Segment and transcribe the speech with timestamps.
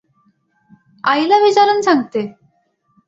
[1.03, 2.27] आईला विचारून सांगते.